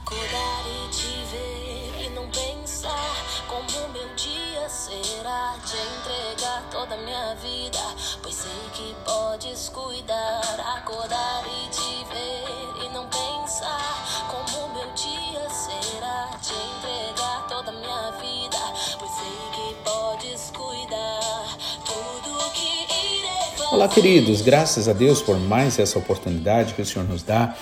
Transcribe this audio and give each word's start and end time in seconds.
Acordar 0.00 0.64
e 0.66 0.88
te 0.88 1.06
ver 1.30 2.06
e 2.06 2.10
não 2.10 2.26
pensar 2.30 3.44
como 3.46 3.88
meu 3.92 4.08
dia 4.16 4.68
será. 4.68 5.54
Te 5.64 5.76
entregar 5.76 6.62
toda 6.70 6.94
a 6.94 6.98
minha 6.98 7.34
vida, 7.34 7.78
pois 8.22 8.34
sei 8.34 8.50
que 8.72 8.96
podes 9.04 9.68
cuidar. 9.68 10.40
Acordar 10.78 11.44
e 11.46 11.68
te 11.68 12.04
ver 12.12 12.86
e 12.86 12.88
não 12.94 13.06
pensar 13.08 14.26
como 14.28 14.74
meu 14.74 14.90
dia 14.94 15.48
será. 15.50 16.30
Te 16.42 16.54
entregar 16.54 17.46
toda 17.48 17.70
a 17.70 17.74
minha 17.74 18.10
vida, 18.12 18.58
pois 18.98 19.10
sei 19.12 19.30
que 19.54 19.74
podes 19.84 20.50
cuidar. 20.56 21.56
Tudo 21.84 22.50
que 22.52 22.84
irei 22.84 23.22
fazer. 23.56 23.74
Olá, 23.74 23.86
queridos, 23.86 24.40
graças 24.40 24.88
a 24.88 24.94
Deus 24.94 25.20
por 25.20 25.38
mais 25.38 25.78
essa 25.78 25.98
oportunidade 25.98 26.74
que 26.74 26.82
o 26.82 26.86
Senhor 26.86 27.06
nos 27.06 27.22
dá. 27.22 27.54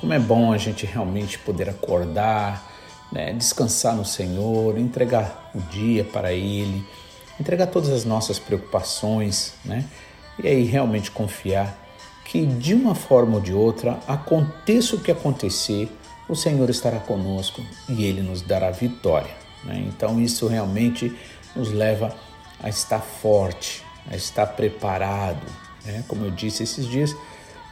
Como 0.00 0.12
é 0.12 0.18
bom 0.18 0.52
a 0.52 0.58
gente 0.58 0.86
realmente 0.86 1.38
poder 1.38 1.68
acordar, 1.68 2.66
né, 3.12 3.32
descansar 3.32 3.94
no 3.94 4.04
Senhor, 4.04 4.78
entregar 4.78 5.50
o 5.54 5.60
dia 5.60 6.04
para 6.04 6.32
Ele, 6.32 6.84
entregar 7.38 7.66
todas 7.66 7.90
as 7.90 8.04
nossas 8.04 8.38
preocupações, 8.38 9.54
né, 9.64 9.84
e 10.42 10.48
aí 10.48 10.64
realmente 10.64 11.10
confiar 11.10 11.78
que 12.24 12.46
de 12.46 12.74
uma 12.74 12.94
forma 12.94 13.34
ou 13.34 13.40
de 13.40 13.52
outra, 13.52 13.98
aconteça 14.06 14.94
o 14.94 15.00
que 15.00 15.10
acontecer, 15.10 15.90
o 16.28 16.36
Senhor 16.36 16.70
estará 16.70 17.00
conosco 17.00 17.60
e 17.88 18.04
Ele 18.04 18.22
nos 18.22 18.40
dará 18.40 18.70
vitória. 18.70 19.34
Né? 19.64 19.84
Então 19.88 20.20
isso 20.20 20.46
realmente 20.46 21.14
nos 21.56 21.72
leva 21.72 22.14
a 22.62 22.68
estar 22.68 23.00
forte, 23.00 23.84
a 24.08 24.14
estar 24.14 24.46
preparado, 24.46 25.44
né? 25.84 26.04
como 26.06 26.24
eu 26.24 26.30
disse 26.30 26.62
esses 26.62 26.86
dias 26.86 27.14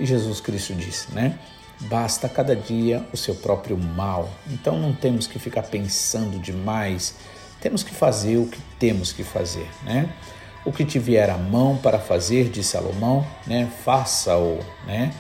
e 0.01 0.05
Jesus 0.05 0.41
Cristo 0.41 0.75
disse, 0.75 1.15
né? 1.15 1.39
Basta 1.83 2.29
cada 2.29 2.57
dia 2.57 3.07
o 3.13 3.17
seu 3.17 3.35
próprio 3.37 3.79
mal. 3.79 4.29
Então 4.51 4.79
não 4.79 4.93
temos 4.93 5.27
que 5.27 5.39
ficar 5.39 5.63
pensando 5.63 6.39
demais. 6.39 7.15
Temos 7.61 7.83
que 7.83 7.95
fazer 7.95 8.37
o 8.37 8.47
que 8.47 8.61
temos 8.79 9.13
que 9.13 9.23
fazer, 9.23 9.69
né? 9.85 10.13
O 10.65 10.73
que 10.73 10.85
te 10.85 10.99
vier 10.99 11.31
à 11.31 11.39
mão 11.39 11.77
para 11.77 11.99
fazer, 11.99 12.51
disse 12.51 12.71
Salomão, 12.71 13.25
né? 13.47 13.71
Faça-o, 13.85 14.59
né? 14.87 15.13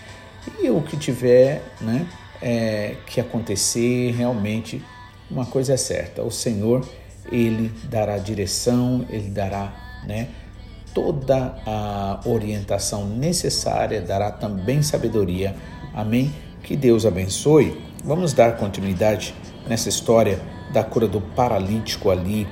E 0.61 0.69
o 0.69 0.83
que 0.83 0.97
tiver, 0.97 1.63
né? 1.81 2.07
É, 2.41 2.97
que 3.07 3.21
acontecer, 3.21 4.13
realmente, 4.13 4.85
uma 5.31 5.47
coisa 5.47 5.75
é 5.75 5.77
certa: 5.77 6.23
o 6.23 6.31
Senhor, 6.31 6.87
Ele 7.31 7.73
dará 7.85 8.19
direção, 8.19 9.07
Ele 9.09 9.31
dará, 9.31 9.73
né? 10.07 10.29
Toda 10.93 11.57
a 11.65 12.21
orientação 12.25 13.07
necessária, 13.07 14.01
dará 14.01 14.33
também 14.33 14.83
sabedoria. 14.83 15.55
Amém? 15.95 16.33
Que 16.69 16.77
Deus 16.77 17.07
abençoe. 17.07 17.81
Vamos 18.05 18.35
dar 18.35 18.59
continuidade 18.59 19.35
nessa 19.67 19.89
história 19.89 20.39
da 20.71 20.85
cura 20.85 21.09
do 21.09 21.19
paralítico 21.19 22.11
ali, 22.11 22.47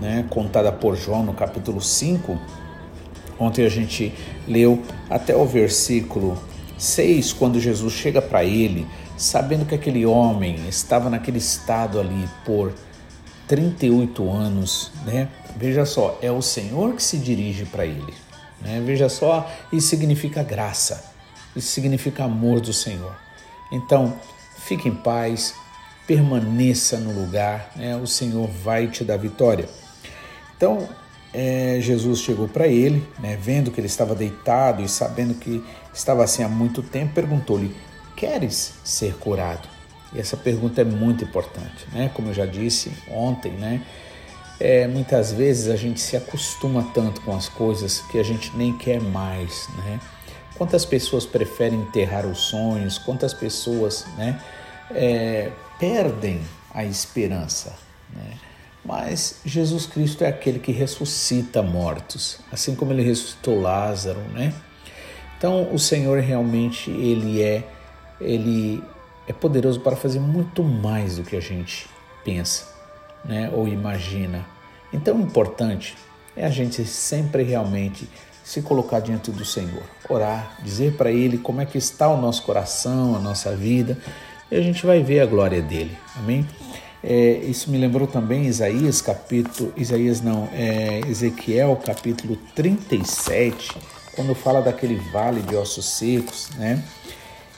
né, 0.00 0.26
contada 0.28 0.72
por 0.72 0.96
João 0.96 1.22
no 1.22 1.32
capítulo 1.32 1.80
5. 1.80 2.36
Ontem 3.38 3.64
a 3.64 3.68
gente 3.68 4.12
leu 4.48 4.82
até 5.08 5.36
o 5.36 5.46
versículo 5.46 6.36
6, 6.76 7.34
quando 7.34 7.60
Jesus 7.60 7.92
chega 7.92 8.20
para 8.20 8.42
ele, 8.42 8.84
sabendo 9.16 9.64
que 9.64 9.76
aquele 9.76 10.04
homem 10.04 10.66
estava 10.68 11.08
naquele 11.08 11.38
estado 11.38 12.00
ali 12.00 12.28
por 12.44 12.74
38 13.46 14.28
anos, 14.28 14.90
né? 15.04 15.28
Veja 15.56 15.86
só, 15.86 16.18
é 16.20 16.32
o 16.32 16.42
Senhor 16.42 16.94
que 16.94 17.02
se 17.02 17.16
dirige 17.16 17.64
para 17.64 17.86
ele, 17.86 18.12
né? 18.60 18.82
Veja 18.84 19.08
só, 19.08 19.48
isso 19.72 19.86
significa 19.86 20.42
graça, 20.42 21.12
isso 21.54 21.68
significa 21.68 22.24
amor 22.24 22.60
do 22.60 22.72
Senhor. 22.72 23.24
Então, 23.70 24.18
fique 24.58 24.88
em 24.88 24.94
paz, 24.94 25.54
permaneça 26.06 26.98
no 26.98 27.12
lugar, 27.12 27.70
né? 27.76 27.96
o 27.96 28.06
Senhor 28.06 28.48
vai 28.48 28.86
te 28.88 29.04
dar 29.04 29.16
vitória. 29.16 29.68
Então, 30.56 30.88
é, 31.34 31.78
Jesus 31.80 32.20
chegou 32.20 32.48
para 32.48 32.66
ele, 32.66 33.06
né? 33.18 33.36
vendo 33.40 33.70
que 33.70 33.80
ele 33.80 33.86
estava 33.86 34.14
deitado 34.14 34.82
e 34.82 34.88
sabendo 34.88 35.34
que 35.34 35.62
estava 35.92 36.24
assim 36.24 36.42
há 36.42 36.48
muito 36.48 36.82
tempo, 36.82 37.14
perguntou-lhe: 37.14 37.76
Queres 38.16 38.74
ser 38.82 39.14
curado? 39.16 39.68
E 40.14 40.18
essa 40.18 40.36
pergunta 40.36 40.80
é 40.80 40.84
muito 40.84 41.24
importante, 41.24 41.86
né? 41.92 42.10
Como 42.14 42.28
eu 42.28 42.34
já 42.34 42.46
disse 42.46 42.90
ontem, 43.10 43.52
né? 43.52 43.82
É, 44.58 44.86
muitas 44.86 45.32
vezes 45.32 45.68
a 45.68 45.76
gente 45.76 46.00
se 46.00 46.16
acostuma 46.16 46.82
tanto 46.94 47.20
com 47.20 47.36
as 47.36 47.48
coisas 47.48 48.00
que 48.10 48.18
a 48.18 48.22
gente 48.22 48.56
nem 48.56 48.72
quer 48.72 49.00
mais, 49.00 49.68
né? 49.76 50.00
Quantas 50.56 50.84
pessoas 50.84 51.26
preferem 51.26 51.80
enterrar 51.80 52.26
os 52.26 52.38
sonhos? 52.38 52.98
Quantas 52.98 53.34
pessoas 53.34 54.06
né, 54.16 54.40
é, 54.90 55.52
perdem 55.78 56.40
a 56.72 56.84
esperança? 56.84 57.74
Né? 58.14 58.32
Mas 58.84 59.40
Jesus 59.44 59.84
Cristo 59.86 60.22
é 60.22 60.28
aquele 60.28 60.60
que 60.60 60.70
ressuscita 60.70 61.60
mortos, 61.60 62.38
assim 62.52 62.74
como 62.74 62.92
ele 62.92 63.02
ressuscitou 63.02 63.60
Lázaro, 63.60 64.20
né? 64.32 64.54
Então 65.36 65.74
o 65.74 65.78
Senhor 65.78 66.20
realmente 66.20 66.90
ele 66.90 67.42
é 67.42 67.64
ele 68.20 68.82
é 69.26 69.32
poderoso 69.32 69.80
para 69.80 69.96
fazer 69.96 70.20
muito 70.20 70.62
mais 70.62 71.16
do 71.16 71.24
que 71.24 71.36
a 71.36 71.40
gente 71.40 71.88
pensa, 72.24 72.66
né? 73.24 73.50
Ou 73.52 73.66
imagina. 73.66 74.46
Então 74.92 75.16
o 75.16 75.20
importante 75.20 75.96
é 76.36 76.46
a 76.46 76.50
gente 76.50 76.84
sempre 76.84 77.42
realmente 77.42 78.08
se 78.46 78.62
colocar 78.62 79.00
diante 79.00 79.32
do 79.32 79.44
Senhor, 79.44 79.82
orar, 80.08 80.56
dizer 80.62 80.92
para 80.92 81.10
Ele 81.10 81.36
como 81.36 81.60
é 81.60 81.66
que 81.66 81.76
está 81.76 82.08
o 82.08 82.16
nosso 82.16 82.44
coração, 82.44 83.16
a 83.16 83.18
nossa 83.18 83.56
vida, 83.56 83.98
e 84.48 84.54
a 84.54 84.62
gente 84.62 84.86
vai 84.86 85.02
ver 85.02 85.18
a 85.18 85.26
glória 85.26 85.60
dele. 85.60 85.98
Amém? 86.14 86.46
É, 87.02 87.38
isso 87.38 87.68
me 87.72 87.76
lembrou 87.76 88.06
também 88.06 88.46
Isaías 88.46 89.02
capítulo, 89.02 89.72
Isaías 89.76 90.20
não, 90.20 90.48
é, 90.52 91.00
Ezequiel 91.08 91.74
capítulo 91.84 92.38
37, 92.54 93.76
quando 94.14 94.32
fala 94.32 94.62
daquele 94.62 94.94
vale 95.10 95.40
de 95.40 95.56
ossos 95.56 95.84
secos, 95.84 96.48
né? 96.56 96.80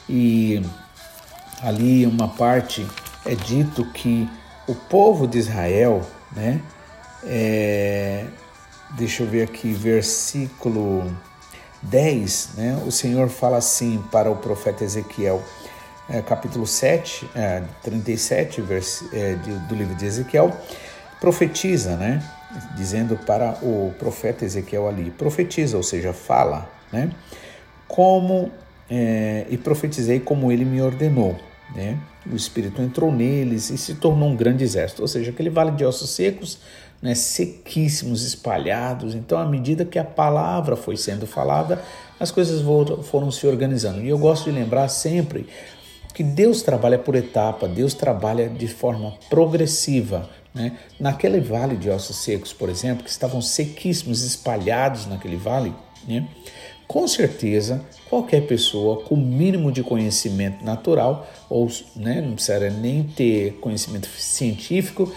E 0.09 0.63
ali 1.61 2.07
uma 2.07 2.29
parte 2.29 2.87
é 3.27 3.35
dito 3.35 3.85
que 3.93 4.27
o 4.67 4.75
povo 4.75 5.27
de 5.27 5.37
Israel, 5.37 6.01
né? 6.35 6.63
É, 7.25 8.25
deixa 8.91 9.23
eu 9.23 9.27
ver 9.27 9.43
aqui, 9.43 9.73
versículo 9.73 11.11
10, 11.83 12.51
né? 12.57 12.83
O 12.87 12.91
Senhor 12.91 13.29
fala 13.29 13.57
assim 13.57 14.03
para 14.11 14.31
o 14.31 14.37
profeta 14.37 14.85
Ezequiel, 14.85 15.43
é, 16.09 16.23
capítulo 16.23 16.67
7, 16.67 17.29
é, 17.35 17.63
37 17.83 18.61
vers, 18.63 19.05
é, 19.13 19.35
do 19.69 19.75
livro 19.75 19.95
de 19.95 20.07
Ezequiel, 20.07 20.57
profetiza, 21.21 21.97
né? 21.97 22.23
Dizendo 22.77 23.17
para 23.17 23.59
o 23.63 23.95
profeta 23.99 24.45
Ezequiel 24.45 24.89
ali, 24.89 25.11
profetiza, 25.11 25.77
ou 25.77 25.83
seja, 25.83 26.13
fala, 26.13 26.69
né? 26.93 27.11
Como, 27.87 28.51
é, 28.91 29.47
e 29.51 29.57
profetizei 29.57 30.19
como 30.19 30.51
ele 30.51 30.65
me 30.65 30.81
ordenou, 30.81 31.39
né? 31.75 31.99
O 32.31 32.35
Espírito 32.35 32.83
entrou 32.83 33.13
neles 33.13 33.71
e 33.71 33.79
se 33.79 33.95
tornou 33.95 34.29
um 34.29 34.37
grande 34.37 34.65
exército, 34.65 35.03
ou 35.03 35.09
seja, 35.09 35.31
aquele 35.31 35.51
vale 35.51 35.71
de 35.73 35.85
ossos 35.85 36.11
secos 36.11 36.59
né, 37.01 37.15
sequíssimos, 37.15 38.25
espalhados. 38.25 39.15
Então, 39.15 39.39
à 39.39 39.47
medida 39.47 39.85
que 39.85 39.99
a 39.99 40.05
palavra 40.05 40.77
foi 40.77 40.97
sendo 40.97 41.27
falada, 41.27 41.83
as 42.19 42.31
coisas 42.31 42.63
foram 43.05 43.31
se 43.31 43.47
organizando. 43.47 44.01
E 44.03 44.09
eu 44.09 44.19
gosto 44.19 44.45
de 44.45 44.53
lembrar 44.53 44.89
sempre 44.89 45.47
que 46.15 46.23
Deus 46.23 46.63
trabalha 46.63 46.99
por 46.99 47.15
etapa, 47.15 47.69
Deus 47.69 47.95
trabalha 47.95 48.49
de 48.49 48.67
forma 48.67 49.15
progressiva. 49.31 50.29
Né? 50.53 50.77
Naquele 50.99 51.41
vale 51.41 51.77
de 51.77 51.89
ossos 51.89 52.17
secos, 52.17 52.53
por 52.53 52.69
exemplo, 52.69 53.05
que 53.05 53.11
estavam 53.11 53.41
sequíssimos, 53.41 54.23
espalhados 54.23 55.07
naquele 55.07 55.37
vale, 55.37 55.73
né? 56.07 56.27
com 56.89 57.07
certeza 57.07 57.85
qualquer 58.09 58.47
pessoa 58.47 59.03
com 59.03 59.15
mínimo 59.15 59.71
de 59.71 59.83
conhecimento 59.83 60.65
natural, 60.65 61.29
ou 61.49 61.69
né, 61.95 62.23
não 62.23 62.33
precisa 62.33 62.71
nem 62.71 63.03
ter 63.03 63.53
conhecimento 63.61 64.09
científico, 64.09 65.13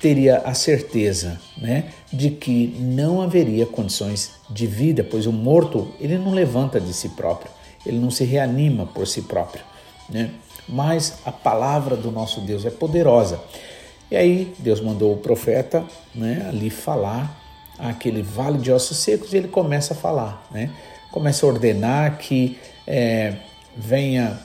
teria 0.00 0.38
a 0.38 0.54
certeza 0.54 1.38
né, 1.58 1.90
de 2.10 2.30
que 2.30 2.74
não 2.80 3.20
haveria 3.20 3.66
condições 3.66 4.32
de 4.48 4.66
vida, 4.66 5.04
pois 5.04 5.26
o 5.26 5.32
morto 5.32 5.92
ele 6.00 6.16
não 6.16 6.32
levanta 6.32 6.80
de 6.80 6.92
si 6.94 7.10
próprio, 7.10 7.50
ele 7.84 7.98
não 7.98 8.10
se 8.10 8.24
reanima 8.24 8.86
por 8.86 9.06
si 9.06 9.22
próprio. 9.22 9.62
Né? 10.08 10.30
Mas 10.66 11.18
a 11.24 11.30
palavra 11.30 11.96
do 11.96 12.10
nosso 12.10 12.40
Deus 12.40 12.64
é 12.64 12.70
poderosa. 12.70 13.40
E 14.10 14.16
aí 14.16 14.54
Deus 14.58 14.80
mandou 14.80 15.12
o 15.12 15.18
profeta 15.18 15.84
né, 16.14 16.46
ali 16.48 16.70
falar 16.70 17.38
aquele 17.78 18.22
vale 18.22 18.58
de 18.58 18.72
ossos 18.72 18.98
secos 18.98 19.32
e 19.32 19.36
ele 19.36 19.48
começa 19.48 19.94
a 19.94 19.96
falar, 19.96 20.46
né? 20.50 20.70
começa 21.10 21.44
a 21.44 21.48
ordenar 21.48 22.18
que 22.18 22.58
é, 22.86 23.34
venha 23.76 24.38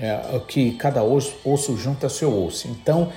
é, 0.00 0.40
que 0.46 0.72
cada 0.72 1.02
osso, 1.02 1.34
osso 1.44 1.76
junta 1.76 2.08
seu 2.08 2.44
osso. 2.44 2.68
Então 2.68 3.10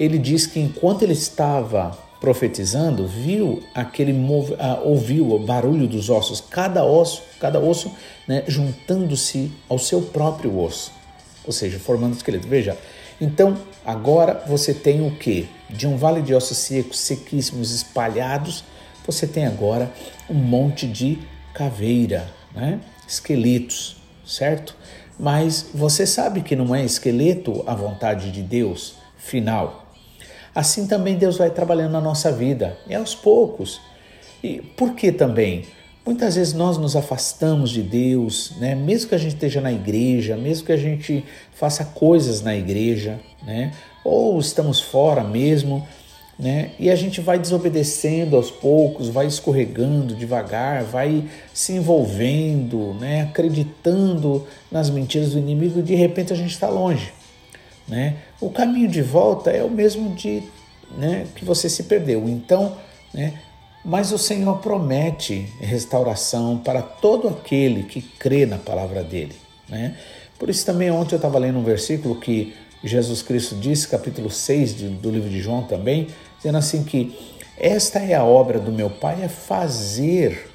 ele 0.00 0.16
diz 0.16 0.46
que 0.46 0.58
enquanto 0.58 1.02
ele 1.02 1.12
estava 1.12 1.96
profetizando, 2.18 3.06
viu 3.06 3.62
aquele 3.74 4.12
uh, 4.12 4.56
ouviu 4.82 5.30
o 5.30 5.38
barulho 5.38 5.86
dos 5.86 6.08
ossos, 6.08 6.40
cada 6.40 6.82
osso, 6.84 7.22
cada 7.38 7.60
osso, 7.60 7.92
né, 8.26 8.42
juntando-se 8.48 9.52
ao 9.68 9.78
seu 9.78 10.00
próprio 10.00 10.58
osso, 10.58 10.90
ou 11.46 11.52
seja, 11.52 11.78
formando 11.78 12.14
esqueleto. 12.14 12.48
Veja, 12.48 12.76
Então, 13.20 13.58
agora 13.84 14.42
você 14.46 14.72
tem 14.72 15.06
o 15.06 15.10
que? 15.10 15.46
De 15.68 15.86
um 15.86 15.98
vale 15.98 16.22
de 16.22 16.34
ossos 16.34 16.56
secos, 16.56 16.98
sequíssimos, 16.98 17.70
espalhados, 17.70 18.64
você 19.06 19.26
tem 19.26 19.46
agora 19.46 19.92
um 20.28 20.34
monte 20.34 20.86
de 20.86 21.18
caveira, 21.52 22.30
né? 22.54 22.80
esqueletos, 23.06 23.96
certo? 24.26 24.74
Mas 25.18 25.66
você 25.74 26.06
sabe 26.06 26.40
que 26.40 26.56
não 26.56 26.74
é 26.74 26.82
esqueleto 26.82 27.62
a 27.66 27.74
vontade 27.74 28.30
de 28.30 28.42
Deus 28.42 28.94
final. 29.18 29.79
Assim 30.54 30.86
também 30.86 31.16
Deus 31.16 31.38
vai 31.38 31.50
trabalhando 31.50 31.92
na 31.92 32.00
nossa 32.00 32.32
vida, 32.32 32.76
e 32.88 32.94
aos 32.94 33.14
poucos. 33.14 33.80
E 34.42 34.60
por 34.76 34.94
que 34.94 35.12
também? 35.12 35.64
Muitas 36.04 36.34
vezes 36.34 36.54
nós 36.54 36.78
nos 36.78 36.96
afastamos 36.96 37.70
de 37.70 37.82
Deus, 37.82 38.54
né? 38.58 38.74
mesmo 38.74 39.10
que 39.10 39.14
a 39.14 39.18
gente 39.18 39.34
esteja 39.34 39.60
na 39.60 39.70
igreja, 39.70 40.36
mesmo 40.36 40.66
que 40.66 40.72
a 40.72 40.76
gente 40.76 41.24
faça 41.54 41.84
coisas 41.84 42.40
na 42.40 42.56
igreja, 42.56 43.20
né? 43.46 43.72
ou 44.02 44.40
estamos 44.40 44.80
fora 44.80 45.22
mesmo, 45.22 45.86
né? 46.38 46.70
e 46.78 46.90
a 46.90 46.96
gente 46.96 47.20
vai 47.20 47.38
desobedecendo 47.38 48.34
aos 48.34 48.50
poucos, 48.50 49.08
vai 49.08 49.26
escorregando 49.26 50.14
devagar, 50.14 50.84
vai 50.84 51.24
se 51.52 51.74
envolvendo, 51.74 52.94
né? 52.94 53.22
acreditando 53.22 54.46
nas 54.72 54.88
mentiras 54.88 55.32
do 55.32 55.38
inimigo 55.38 55.80
e 55.80 55.82
de 55.82 55.94
repente 55.94 56.32
a 56.32 56.36
gente 56.36 56.52
está 56.52 56.68
longe. 56.68 57.12
Né? 57.90 58.18
O 58.40 58.48
caminho 58.50 58.88
de 58.88 59.02
volta 59.02 59.50
é 59.50 59.64
o 59.64 59.68
mesmo 59.68 60.14
de 60.14 60.44
né, 60.96 61.26
que 61.34 61.44
você 61.44 61.68
se 61.68 61.82
perdeu. 61.82 62.28
Então, 62.28 62.76
né, 63.12 63.34
mas 63.84 64.12
o 64.12 64.18
Senhor 64.18 64.58
promete 64.58 65.52
restauração 65.58 66.56
para 66.56 66.82
todo 66.82 67.28
aquele 67.28 67.82
que 67.82 68.00
crê 68.00 68.46
na 68.46 68.58
palavra 68.58 69.02
dele. 69.02 69.34
Né? 69.68 69.96
Por 70.38 70.48
isso 70.48 70.64
também 70.64 70.88
ontem 70.88 71.16
eu 71.16 71.18
estava 71.18 71.36
lendo 71.36 71.58
um 71.58 71.64
versículo 71.64 72.14
que 72.20 72.54
Jesus 72.84 73.22
Cristo 73.22 73.56
disse, 73.56 73.88
capítulo 73.88 74.30
6 74.30 74.76
de, 74.76 74.88
do 74.88 75.10
livro 75.10 75.28
de 75.28 75.40
João 75.40 75.64
também, 75.64 76.06
dizendo 76.36 76.58
assim 76.58 76.84
que 76.84 77.18
esta 77.58 77.98
é 77.98 78.14
a 78.14 78.24
obra 78.24 78.60
do 78.60 78.70
meu 78.70 78.88
Pai, 78.88 79.22
é 79.24 79.28
fazer, 79.28 80.48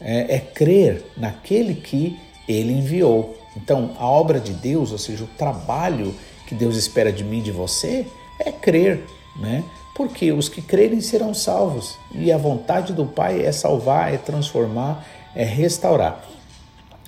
é, 0.00 0.34
é 0.34 0.38
crer 0.40 1.04
naquele 1.16 1.74
que 1.74 2.18
ele 2.48 2.72
enviou. 2.72 3.38
Então, 3.56 3.94
a 3.98 4.06
obra 4.06 4.40
de 4.40 4.52
Deus, 4.52 4.90
ou 4.90 4.98
seja, 4.98 5.24
o 5.24 5.28
trabalho 5.38 6.14
que 6.46 6.54
Deus 6.54 6.76
espera 6.76 7.12
de 7.12 7.24
mim 7.24 7.38
e 7.38 7.42
de 7.42 7.52
você, 7.52 8.06
é 8.38 8.50
crer, 8.50 9.04
né? 9.36 9.64
porque 9.94 10.32
os 10.32 10.48
que 10.48 10.60
crerem 10.60 11.00
serão 11.00 11.32
salvos. 11.32 11.96
E 12.12 12.32
a 12.32 12.36
vontade 12.36 12.92
do 12.92 13.06
Pai 13.06 13.44
é 13.44 13.52
salvar, 13.52 14.12
é 14.12 14.18
transformar, 14.18 15.06
é 15.34 15.44
restaurar. 15.44 16.24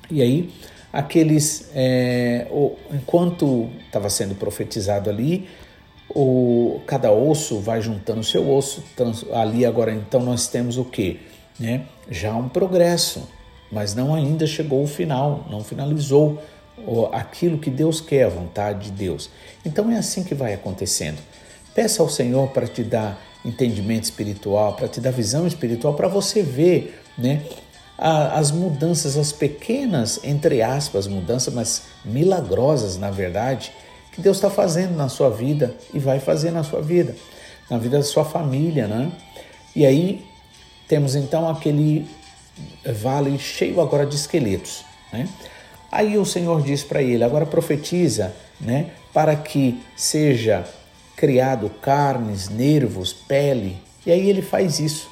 E 0.08 0.22
aí, 0.22 0.52
aqueles, 0.92 1.68
é, 1.74 2.46
o, 2.50 2.76
enquanto 2.92 3.68
estava 3.86 4.08
sendo 4.08 4.36
profetizado 4.36 5.10
ali, 5.10 5.48
o, 6.08 6.80
cada 6.86 7.10
osso 7.10 7.58
vai 7.58 7.82
juntando 7.82 8.22
seu 8.22 8.48
osso. 8.48 8.84
Trans, 8.94 9.24
ali 9.32 9.66
agora, 9.66 9.92
então, 9.92 10.20
nós 10.22 10.46
temos 10.46 10.78
o 10.78 10.84
que? 10.84 11.20
Né? 11.58 11.86
Já 12.08 12.36
um 12.36 12.48
progresso, 12.48 13.28
mas 13.70 13.96
não 13.96 14.14
ainda 14.14 14.46
chegou 14.46 14.84
o 14.84 14.86
final, 14.86 15.44
não 15.50 15.64
finalizou 15.64 16.40
aquilo 17.12 17.58
que 17.58 17.70
Deus 17.70 18.00
quer, 18.00 18.24
a 18.24 18.28
vontade 18.28 18.90
de 18.90 18.92
Deus. 18.92 19.30
Então 19.64 19.90
é 19.90 19.96
assim 19.96 20.22
que 20.22 20.34
vai 20.34 20.54
acontecendo. 20.54 21.18
Peça 21.74 22.02
ao 22.02 22.08
Senhor 22.08 22.48
para 22.48 22.66
te 22.66 22.82
dar 22.82 23.20
entendimento 23.44 24.04
espiritual, 24.04 24.74
para 24.74 24.88
te 24.88 25.00
dar 25.00 25.10
visão 25.10 25.46
espiritual, 25.46 25.94
para 25.94 26.08
você 26.08 26.42
ver 26.42 27.02
né, 27.16 27.42
as 27.98 28.50
mudanças, 28.50 29.16
as 29.16 29.32
pequenas, 29.32 30.20
entre 30.24 30.62
aspas, 30.62 31.06
mudanças, 31.06 31.52
mas 31.54 31.82
milagrosas, 32.04 32.98
na 32.98 33.10
verdade, 33.10 33.72
que 34.12 34.20
Deus 34.20 34.38
está 34.38 34.50
fazendo 34.50 34.96
na 34.96 35.08
sua 35.08 35.30
vida 35.30 35.74
e 35.94 35.98
vai 35.98 36.18
fazer 36.18 36.50
na 36.50 36.62
sua 36.62 36.82
vida, 36.82 37.14
na 37.70 37.78
vida 37.78 37.98
da 37.98 38.04
sua 38.04 38.24
família, 38.24 38.86
né? 38.86 39.12
E 39.74 39.84
aí 39.84 40.24
temos 40.88 41.14
então 41.14 41.48
aquele 41.48 42.08
vale 43.02 43.38
cheio 43.38 43.80
agora 43.80 44.06
de 44.06 44.16
esqueletos, 44.16 44.84
né? 45.12 45.28
Aí 45.90 46.18
o 46.18 46.26
Senhor 46.26 46.62
diz 46.62 46.82
para 46.82 47.02
ele: 47.02 47.24
agora 47.24 47.46
profetiza, 47.46 48.34
né, 48.60 48.90
para 49.12 49.34
que 49.36 49.82
seja 49.96 50.64
criado 51.16 51.70
carnes, 51.80 52.48
nervos, 52.48 53.12
pele. 53.12 53.78
E 54.04 54.12
aí 54.12 54.28
ele 54.28 54.42
faz 54.42 54.78
isso. 54.78 55.10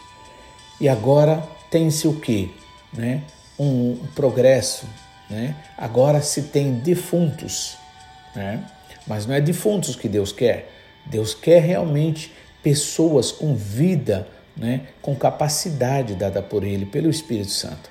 E 0.80 0.88
agora 0.88 1.42
tem-se 1.70 2.06
o 2.06 2.20
quê? 2.20 2.50
Né? 2.92 3.22
Um, 3.58 3.98
progresso. 4.14 4.86
Né? 5.30 5.56
Agora 5.76 6.20
se 6.20 6.42
tem 6.42 6.74
defuntos. 6.74 7.76
Né? 8.36 8.62
Mas 9.06 9.26
não 9.26 9.34
é 9.34 9.40
defuntos 9.40 9.96
que 9.96 10.08
Deus 10.08 10.30
quer. 10.30 10.70
Deus 11.06 11.34
quer 11.34 11.62
realmente 11.62 12.32
pessoas 12.62 13.32
com 13.32 13.54
vida, 13.54 14.28
né? 14.56 14.82
com 15.00 15.14
capacidade 15.14 16.14
dada 16.14 16.42
por 16.42 16.64
Ele, 16.64 16.86
pelo 16.86 17.10
Espírito 17.10 17.50
Santo. 17.50 17.90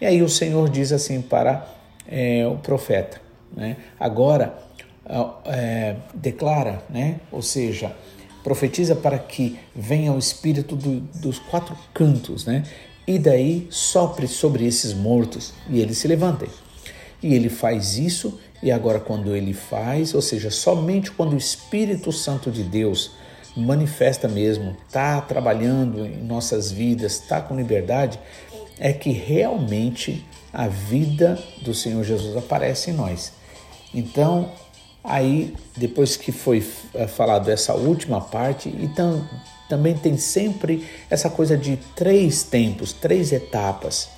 E 0.00 0.06
aí 0.06 0.22
o 0.22 0.28
Senhor 0.28 0.68
diz 0.68 0.92
assim 0.92 1.22
para 1.22 1.66
é, 2.08 2.46
o 2.46 2.56
profeta: 2.56 3.20
né? 3.56 3.76
agora 3.98 4.58
é, 5.46 5.96
declara, 6.14 6.82
né? 6.90 7.20
ou 7.30 7.42
seja, 7.42 7.94
profetiza 8.42 8.94
para 8.94 9.18
que 9.18 9.58
venha 9.74 10.12
o 10.12 10.18
espírito 10.18 10.76
do, 10.76 11.00
dos 11.20 11.38
quatro 11.38 11.76
cantos, 11.92 12.44
né? 12.44 12.64
e 13.06 13.18
daí 13.18 13.66
sopre 13.70 14.26
sobre 14.26 14.66
esses 14.66 14.92
mortos 14.92 15.52
e 15.70 15.80
eles 15.80 15.98
se 15.98 16.08
levantem. 16.08 16.48
E 17.22 17.34
ele 17.34 17.48
faz 17.48 17.96
isso, 17.96 18.38
e 18.62 18.70
agora, 18.70 19.00
quando 19.00 19.34
ele 19.34 19.52
faz, 19.52 20.14
ou 20.14 20.22
seja, 20.22 20.50
somente 20.50 21.10
quando 21.10 21.32
o 21.32 21.36
Espírito 21.36 22.12
Santo 22.12 22.50
de 22.50 22.62
Deus 22.62 23.12
manifesta 23.56 24.28
mesmo, 24.28 24.76
está 24.86 25.20
trabalhando 25.20 26.04
em 26.04 26.22
nossas 26.22 26.70
vidas, 26.70 27.20
está 27.20 27.40
com 27.40 27.56
liberdade, 27.56 28.18
é 28.78 28.92
que 28.92 29.10
realmente 29.10 30.24
a 30.56 30.68
vida 30.68 31.38
do 31.62 31.74
Senhor 31.74 32.02
Jesus 32.02 32.36
aparece 32.36 32.90
em 32.90 32.94
nós. 32.94 33.32
Então, 33.94 34.50
Aí, 35.08 35.54
depois 35.76 36.16
que 36.16 36.32
foi 36.32 36.66
é, 36.92 37.06
falado 37.06 37.48
essa 37.48 37.74
última 37.74 38.20
parte, 38.20 38.68
então 38.80 39.24
também 39.68 39.96
tem 39.96 40.16
sempre 40.16 40.84
essa 41.08 41.30
coisa 41.30 41.56
de 41.56 41.76
três 41.94 42.42
tempos, 42.42 42.92
três 42.92 43.32
etapas. 43.32 44.08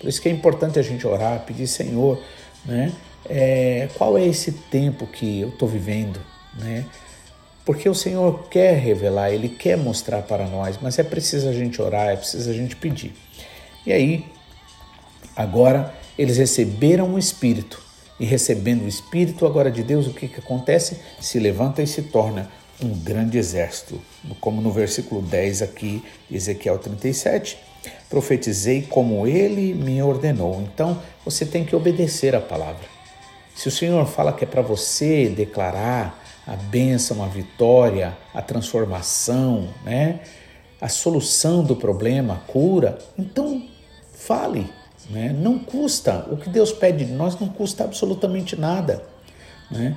Por 0.00 0.08
isso 0.08 0.20
que 0.20 0.30
é 0.30 0.32
importante 0.32 0.78
a 0.78 0.82
gente 0.82 1.06
orar, 1.06 1.44
pedir, 1.44 1.66
Senhor, 1.66 2.18
né? 2.64 2.90
É, 3.28 3.90
qual 3.98 4.16
é 4.16 4.24
esse 4.24 4.50
tempo 4.50 5.06
que 5.06 5.42
eu 5.42 5.50
estou 5.50 5.68
vivendo, 5.68 6.18
né? 6.58 6.86
Porque 7.62 7.86
o 7.86 7.94
Senhor 7.94 8.48
quer 8.48 8.78
revelar, 8.78 9.30
Ele 9.30 9.50
quer 9.50 9.76
mostrar 9.76 10.22
para 10.22 10.46
nós, 10.46 10.78
mas 10.80 10.98
é 10.98 11.02
preciso 11.02 11.50
a 11.50 11.52
gente 11.52 11.82
orar, 11.82 12.08
é 12.08 12.16
preciso 12.16 12.48
a 12.48 12.54
gente 12.54 12.74
pedir. 12.76 13.12
E 13.84 13.92
aí, 13.92 14.24
agora 15.40 15.94
eles 16.18 16.36
receberam 16.36 17.14
o 17.14 17.18
Espírito 17.18 17.82
e 18.18 18.24
recebendo 18.24 18.84
o 18.84 18.88
Espírito 18.88 19.46
agora 19.46 19.70
de 19.70 19.82
Deus, 19.82 20.06
o 20.06 20.12
que, 20.12 20.28
que 20.28 20.40
acontece? 20.40 21.00
Se 21.18 21.38
levanta 21.38 21.82
e 21.82 21.86
se 21.86 22.02
torna 22.02 22.50
um 22.82 22.90
grande 22.90 23.38
exército. 23.38 24.00
Como 24.40 24.60
no 24.60 24.70
versículo 24.70 25.22
10 25.22 25.62
aqui, 25.62 26.04
Ezequiel 26.30 26.78
37, 26.78 27.58
profetizei 28.08 28.82
como 28.82 29.26
ele 29.26 29.72
me 29.72 30.02
ordenou. 30.02 30.60
Então, 30.62 31.00
você 31.24 31.46
tem 31.46 31.64
que 31.64 31.74
obedecer 31.74 32.34
a 32.34 32.40
palavra. 32.40 32.84
Se 33.54 33.68
o 33.68 33.70
Senhor 33.70 34.06
fala 34.06 34.32
que 34.32 34.44
é 34.44 34.46
para 34.46 34.62
você 34.62 35.28
declarar 35.28 36.22
a 36.46 36.56
bênção, 36.56 37.22
a 37.22 37.26
vitória, 37.26 38.16
a 38.34 38.42
transformação, 38.42 39.68
né? 39.84 40.20
a 40.80 40.88
solução 40.88 41.62
do 41.62 41.76
problema, 41.76 42.34
a 42.34 42.52
cura, 42.52 42.98
então 43.18 43.62
fale, 44.12 44.66
né? 45.10 45.34
Não 45.36 45.58
custa, 45.58 46.26
o 46.30 46.36
que 46.36 46.48
Deus 46.48 46.72
pede 46.72 47.04
de 47.04 47.12
nós 47.12 47.38
não 47.38 47.48
custa 47.48 47.84
absolutamente 47.84 48.58
nada. 48.58 49.02
Né? 49.70 49.96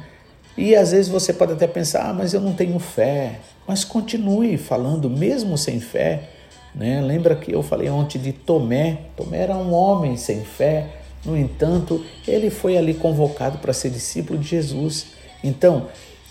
E 0.58 0.76
às 0.76 0.92
vezes 0.92 1.10
você 1.10 1.32
pode 1.32 1.54
até 1.54 1.68
pensar, 1.68 2.10
ah, 2.10 2.14
mas 2.14 2.34
eu 2.34 2.42
não 2.42 2.54
tenho 2.54 2.78
fé. 2.80 3.40
Mas 3.68 3.86
continue 3.86 4.58
falando, 4.58 5.10
mesmo 5.10 5.58
sem 5.58 5.80
fé. 5.80 6.30
Né? 6.76 7.00
Lembra 7.02 7.36
que 7.36 7.54
eu 7.54 7.64
falei 7.64 7.90
ontem 7.90 8.20
de 8.20 8.34
Tomé? 8.34 9.02
Tomé 9.16 9.40
era 9.40 9.56
um 9.56 9.74
homem 9.74 10.18
sem 10.18 10.44
fé, 10.44 10.90
no 11.26 11.38
entanto, 11.38 12.04
ele 12.28 12.50
foi 12.50 12.78
ali 12.78 12.94
convocado 12.94 13.58
para 13.60 13.72
ser 13.72 13.90
discípulo 13.90 14.38
de 14.38 14.48
Jesus. 14.48 15.08
Então, 15.44 15.88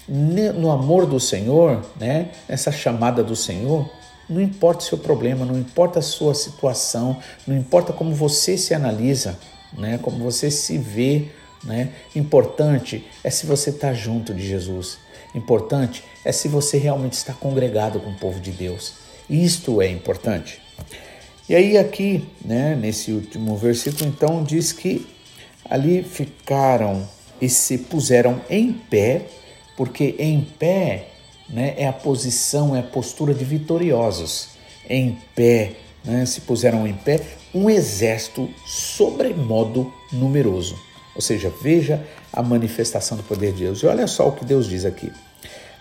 no 0.06 0.70
amor 0.70 1.06
do 1.06 1.18
Senhor, 1.18 1.82
né, 1.98 2.30
essa 2.48 2.70
chamada 2.70 3.22
do 3.22 3.34
Senhor, 3.34 3.88
não 4.32 4.40
importa 4.40 4.80
o 4.80 4.86
seu 4.86 4.98
problema, 4.98 5.44
não 5.44 5.58
importa 5.58 5.98
a 5.98 6.02
sua 6.02 6.34
situação, 6.34 7.18
não 7.46 7.56
importa 7.56 7.92
como 7.92 8.14
você 8.14 8.56
se 8.56 8.74
analisa, 8.74 9.38
né? 9.76 9.98
como 10.02 10.18
você 10.18 10.50
se 10.50 10.78
vê. 10.78 11.28
Né? 11.62 11.90
Importante 12.16 13.06
é 13.22 13.30
se 13.30 13.46
você 13.46 13.70
está 13.70 13.92
junto 13.92 14.34
de 14.34 14.46
Jesus. 14.46 14.98
Importante 15.34 16.02
é 16.24 16.32
se 16.32 16.48
você 16.48 16.78
realmente 16.78 17.12
está 17.12 17.32
congregado 17.32 18.00
com 18.00 18.10
o 18.10 18.18
povo 18.18 18.40
de 18.40 18.50
Deus. 18.50 18.94
Isto 19.28 19.80
é 19.80 19.88
importante. 19.88 20.60
E 21.48 21.54
aí 21.54 21.76
aqui, 21.76 22.28
né, 22.44 22.74
nesse 22.74 23.12
último 23.12 23.56
versículo, 23.56 24.08
então 24.08 24.42
diz 24.42 24.72
que 24.72 25.06
ali 25.68 26.02
ficaram 26.02 27.08
e 27.40 27.48
se 27.48 27.78
puseram 27.78 28.40
em 28.48 28.72
pé 28.72 29.26
porque 29.76 30.14
em 30.18 30.40
pé 30.58 31.08
né, 31.52 31.74
é 31.76 31.86
a 31.86 31.92
posição, 31.92 32.74
é 32.74 32.80
a 32.80 32.82
postura 32.82 33.34
de 33.34 33.44
vitoriosos. 33.44 34.48
Em 34.88 35.18
pé, 35.34 35.72
né, 36.04 36.24
se 36.26 36.40
puseram 36.40 36.86
em 36.86 36.94
pé, 36.94 37.20
um 37.54 37.68
exército 37.68 38.48
sobremodo 38.66 39.92
numeroso. 40.12 40.76
Ou 41.14 41.20
seja, 41.20 41.52
veja 41.62 42.02
a 42.32 42.42
manifestação 42.42 43.16
do 43.16 43.22
poder 43.22 43.52
de 43.52 43.64
Deus. 43.64 43.80
E 43.80 43.86
olha 43.86 44.06
só 44.06 44.28
o 44.28 44.32
que 44.32 44.44
Deus 44.44 44.66
diz 44.66 44.84
aqui. 44.84 45.12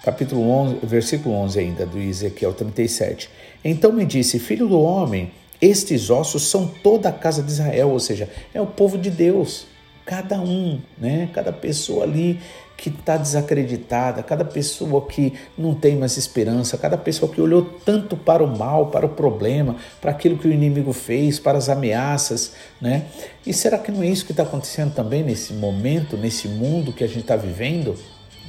Capítulo 0.04 0.50
11, 0.50 0.80
versículo 0.84 1.36
11 1.36 1.60
ainda 1.60 1.86
do 1.86 1.98
Ezequiel 1.98 2.54
37. 2.54 3.30
Então 3.64 3.94
me 3.94 4.06
disse, 4.06 4.40
filho 4.40 4.68
do 4.68 4.80
homem, 4.82 5.32
estes 5.62 6.10
ossos 6.10 6.50
são 6.50 6.68
toda 6.68 7.10
a 7.10 7.14
casa 7.14 7.44
de 7.44 7.52
Israel, 7.52 7.90
ou 7.92 8.00
seja, 8.00 8.28
é 8.54 8.60
o 8.60 8.66
povo 8.66 8.98
de 8.98 9.12
Deus. 9.12 9.68
Cada 10.04 10.42
um, 10.42 10.82
né? 10.98 11.30
Cada 11.32 11.54
pessoa 11.54 12.04
ali 12.04 12.40
que 12.82 12.90
está 12.90 13.16
desacreditada, 13.16 14.24
cada 14.24 14.44
pessoa 14.44 15.06
que 15.06 15.34
não 15.56 15.76
tem 15.76 15.96
mais 15.96 16.18
esperança, 16.18 16.80
cada 16.80 16.98
pessoa 16.98 17.32
que 17.32 17.40
olhou 17.40 17.62
tanto 17.86 18.18
para 18.18 18.44
o 18.44 18.58
mal, 18.58 18.88
para 18.88 19.06
o 19.06 19.10
problema, 19.10 19.76
para 20.02 20.10
aquilo 20.10 20.36
que 20.36 20.48
o 20.48 20.52
inimigo 20.52 20.92
fez, 20.92 21.38
para 21.38 21.60
as 21.60 21.70
ameaças, 21.70 22.54
né? 22.82 23.06
E 23.46 23.54
será 23.54 23.78
que 23.78 23.92
não 23.92 24.02
é 24.02 24.08
isso 24.08 24.26
que 24.26 24.32
está 24.32 24.42
acontecendo 24.42 24.96
também 24.96 25.22
nesse 25.22 25.54
momento, 25.54 26.18
nesse 26.18 26.48
mundo 26.48 26.92
que 26.92 27.04
a 27.04 27.08
gente 27.08 27.20
está 27.20 27.36
vivendo, 27.36 27.96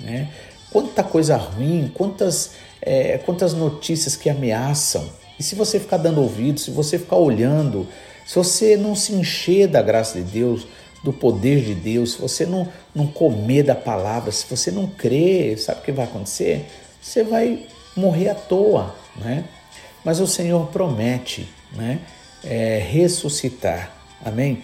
né? 0.03 0.31
Quanta 0.73 1.03
coisa 1.05 1.37
ruim, 1.37 1.91
quantas, 1.93 2.53
é, 2.81 3.19
quantas 3.19 3.53
notícias 3.53 4.17
que 4.17 4.31
ameaçam. 4.31 5.07
E 5.39 5.43
se 5.43 5.55
você 5.55 5.79
ficar 5.79 5.99
dando 5.99 6.23
ouvido, 6.23 6.59
se 6.59 6.71
você 6.71 6.99
ficar 6.99 7.17
olhando, 7.17 7.87
se 8.27 8.37
você 8.37 8.79
não 8.79 8.95
se 8.95 9.13
encher 9.13 9.69
da 9.69 9.83
graça 9.83 10.19
de 10.19 10.25
Deus, 10.25 10.67
do 11.03 11.13
poder 11.13 11.65
de 11.65 11.75
Deus, 11.75 12.13
se 12.13 12.21
você 12.21 12.47
não, 12.47 12.69
não 12.95 13.07
comer 13.07 13.65
da 13.65 13.75
palavra, 13.75 14.31
se 14.31 14.47
você 14.49 14.71
não 14.71 14.87
crer, 14.87 15.59
sabe 15.59 15.81
o 15.81 15.83
que 15.83 15.93
vai 15.93 16.05
acontecer? 16.05 16.67
Você 17.01 17.25
vai 17.25 17.67
morrer 17.97 18.29
à 18.29 18.35
toa, 18.35 18.95
né? 19.17 19.45
Mas 20.05 20.21
o 20.21 20.27
Senhor 20.27 20.69
promete, 20.69 21.49
né? 21.73 22.01
É, 22.45 22.79
ressuscitar, 22.79 23.95
amém? 24.25 24.63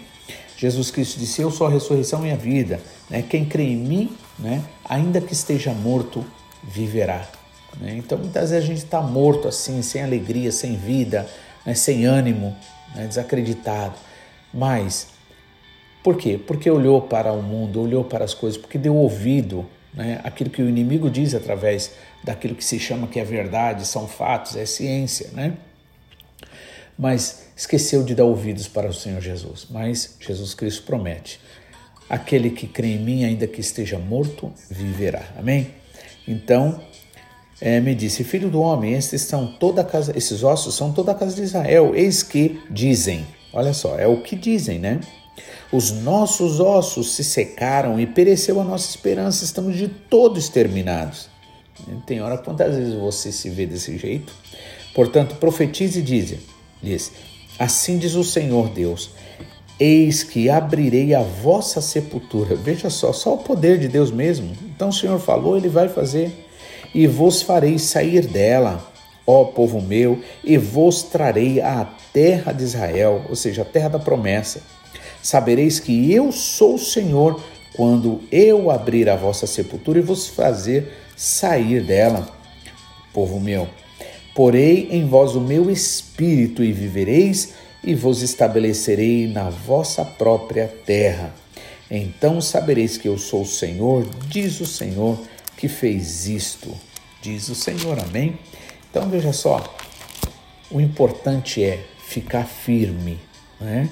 Jesus 0.57 0.91
Cristo 0.91 1.17
disse: 1.19 1.41
Eu 1.41 1.51
sou 1.51 1.67
a 1.67 1.69
ressurreição 1.69 2.25
e 2.25 2.31
a 2.31 2.35
vida, 2.35 2.81
né? 3.09 3.21
Quem 3.21 3.45
crê 3.45 3.63
em 3.63 3.77
mim, 3.77 4.17
né? 4.37 4.63
Ainda 4.85 5.21
que 5.21 5.33
esteja 5.33 5.73
morto, 5.73 6.25
viverá. 6.63 7.27
Né? 7.79 7.95
Então 7.97 8.17
muitas 8.17 8.49
vezes 8.49 8.63
a 8.63 8.67
gente 8.67 8.83
está 8.83 9.01
morto 9.01 9.47
assim, 9.47 9.81
sem 9.81 10.01
alegria, 10.01 10.51
sem 10.51 10.75
vida, 10.75 11.27
né? 11.65 11.73
sem 11.73 12.05
ânimo, 12.05 12.55
né? 12.95 13.05
desacreditado. 13.07 13.95
Mas 14.53 15.07
por 16.03 16.17
quê? 16.17 16.37
Porque 16.37 16.69
olhou 16.69 17.01
para 17.01 17.31
o 17.33 17.41
mundo, 17.41 17.81
olhou 17.81 18.03
para 18.03 18.23
as 18.23 18.33
coisas, 18.33 18.59
porque 18.59 18.77
deu 18.77 18.95
ouvido 18.95 19.65
né, 19.93 20.21
aquilo 20.23 20.49
que 20.49 20.61
o 20.61 20.69
inimigo 20.69 21.09
diz 21.09 21.35
através 21.35 21.93
daquilo 22.23 22.55
que 22.55 22.63
se 22.63 22.79
chama 22.79 23.07
que 23.07 23.19
é 23.19 23.23
verdade, 23.23 23.85
são 23.85 24.07
fatos, 24.07 24.55
é 24.55 24.65
ciência, 24.65 25.29
né? 25.33 25.53
Mas 26.97 27.47
esqueceu 27.55 28.03
de 28.03 28.13
dar 28.13 28.25
ouvidos 28.25 28.67
para 28.67 28.87
o 28.87 28.93
Senhor 28.93 29.21
Jesus. 29.21 29.67
Mas 29.69 30.17
Jesus 30.19 30.53
Cristo 30.53 30.83
promete: 30.83 31.39
aquele 32.09 32.49
que 32.49 32.67
crê 32.67 32.95
em 32.95 32.99
mim, 32.99 33.23
ainda 33.23 33.47
que 33.47 33.61
esteja 33.61 33.97
morto, 33.97 34.51
viverá. 34.69 35.23
Amém? 35.37 35.73
Então, 36.27 36.81
é, 37.61 37.79
me 37.79 37.95
disse, 37.95 38.23
filho 38.23 38.49
do 38.49 38.61
homem, 38.61 38.93
esses 38.93 39.21
são 39.21 39.47
toda 39.47 39.83
casa, 39.83 40.17
esses 40.17 40.43
ossos 40.43 40.75
são 40.75 40.91
toda 40.91 41.11
a 41.11 41.15
casa 41.15 41.35
de 41.35 41.41
Israel. 41.41 41.93
Eis 41.95 42.21
que 42.21 42.61
dizem. 42.69 43.25
Olha 43.51 43.73
só, 43.73 43.97
é 43.97 44.05
o 44.05 44.21
que 44.21 44.35
dizem, 44.35 44.77
né? 44.77 44.99
Os 45.71 45.91
nossos 45.91 46.59
ossos 46.59 47.13
se 47.13 47.23
secaram 47.23 47.99
e 47.99 48.07
pereceu 48.07 48.59
a 48.59 48.63
nossa 48.63 48.89
esperança, 48.89 49.43
estamos 49.43 49.77
de 49.77 49.87
todo 49.87 50.39
exterminados. 50.39 51.29
Tem 52.05 52.21
hora 52.21 52.37
quantas 52.37 52.75
vezes 52.75 52.93
você 52.95 53.31
se 53.31 53.49
vê 53.49 53.65
desse 53.65 53.97
jeito? 53.97 54.33
Portanto, 54.95 55.35
profetize 55.35 55.99
e 55.99 56.01
dize, 56.01 56.39
diz, 56.81 57.11
assim 57.57 57.97
diz 57.97 58.15
o 58.15 58.23
Senhor 58.23 58.69
Deus, 58.69 59.11
eis 59.79 60.23
que 60.23 60.49
abrirei 60.49 61.13
a 61.13 61.21
vossa 61.21 61.81
sepultura. 61.81 62.55
Veja 62.55 62.89
só, 62.89 63.13
só 63.13 63.35
o 63.35 63.37
poder 63.37 63.77
de 63.77 63.87
Deus 63.87 64.11
mesmo. 64.11 64.51
Então 64.75 64.89
o 64.89 64.93
Senhor 64.93 65.19
falou, 65.19 65.55
ele 65.55 65.69
vai 65.69 65.87
fazer. 65.87 66.47
E 66.93 67.05
vos 67.05 67.43
farei 67.43 67.77
sair 67.77 68.25
dela, 68.25 68.91
ó 69.25 69.45
povo 69.45 69.79
meu, 69.79 70.19
e 70.43 70.57
vos 70.57 71.03
trarei 71.03 71.61
à 71.61 71.87
terra 72.11 72.51
de 72.51 72.63
Israel, 72.63 73.25
ou 73.29 73.35
seja, 73.35 73.61
a 73.61 73.65
terra 73.65 73.89
da 73.89 73.99
promessa 73.99 74.61
Sabereis 75.21 75.79
que 75.79 76.11
eu 76.13 76.31
sou 76.31 76.75
o 76.75 76.79
Senhor 76.79 77.41
quando 77.75 78.21
eu 78.31 78.71
abrir 78.71 79.09
a 79.09 79.15
vossa 79.15 79.47
sepultura 79.47 79.99
e 79.99 80.01
vos 80.01 80.27
fazer 80.27 80.91
sair 81.15 81.83
dela, 81.83 82.27
povo 83.13 83.39
meu. 83.39 83.67
Porei 84.33 84.89
em 84.91 85.05
vós 85.05 85.35
o 85.35 85.41
meu 85.41 85.69
espírito 85.69 86.63
e 86.63 86.71
vivereis, 86.71 87.53
e 87.83 87.95
vos 87.95 88.21
estabelecerei 88.21 89.27
na 89.27 89.49
vossa 89.49 90.03
própria 90.03 90.67
terra. 90.85 91.33
Então 91.89 92.41
sabereis 92.41 92.97
que 92.97 93.07
eu 93.07 93.17
sou 93.17 93.41
o 93.41 93.47
Senhor, 93.47 94.05
diz 94.27 94.59
o 94.59 94.65
Senhor 94.65 95.17
que 95.57 95.67
fez 95.67 96.27
isto. 96.27 96.75
Diz 97.21 97.49
o 97.49 97.55
Senhor, 97.55 97.99
amém? 97.99 98.37
Então 98.89 99.09
veja 99.09 99.33
só, 99.33 99.75
o 100.71 100.79
importante 100.79 101.63
é 101.63 101.85
ficar 102.05 102.45
firme, 102.45 103.19
né? 103.59 103.89